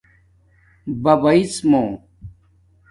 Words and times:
ببیڎمُو 1.03 1.83